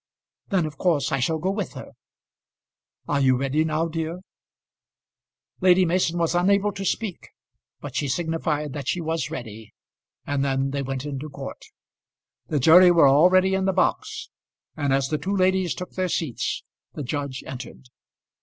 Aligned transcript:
"Then 0.47 0.65
of 0.65 0.79
course 0.79 1.11
I 1.11 1.19
shall 1.19 1.37
go 1.37 1.51
with 1.51 1.73
her. 1.73 1.91
Are 3.07 3.19
you 3.21 3.37
ready 3.37 3.63
now, 3.63 3.87
dear?" 3.87 4.21
Lady 5.59 5.85
Mason 5.85 6.17
was 6.17 6.33
unable 6.33 6.71
to 6.71 6.83
speak, 6.83 7.29
but 7.81 7.95
she 7.95 8.07
signified 8.07 8.73
that 8.73 8.87
she 8.87 8.99
was 8.99 9.29
ready, 9.29 9.73
and 10.25 10.43
then 10.43 10.71
they 10.71 10.81
went 10.81 11.05
into 11.05 11.29
court. 11.29 11.63
The 12.47 12.59
jury 12.59 12.89
were 12.89 13.07
already 13.07 13.53
in 13.53 13.65
the 13.65 13.73
box, 13.73 14.31
and 14.75 14.91
as 14.91 15.09
the 15.09 15.19
two 15.19 15.37
ladies 15.37 15.75
took 15.75 15.91
their 15.91 16.09
seats, 16.09 16.63
the 16.93 17.03
judge 17.03 17.43
entered. 17.45 17.89